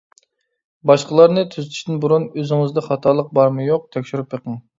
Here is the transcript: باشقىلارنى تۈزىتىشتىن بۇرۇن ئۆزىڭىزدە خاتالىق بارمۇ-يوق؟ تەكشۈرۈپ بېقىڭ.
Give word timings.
باشقىلارنى 0.91 1.43
تۈزىتىشتىن 1.55 1.99
بۇرۇن 2.07 2.25
ئۆزىڭىزدە 2.31 2.85
خاتالىق 2.87 3.31
بارمۇ-يوق؟ 3.41 3.87
تەكشۈرۈپ 3.99 4.35
بېقىڭ. 4.35 4.61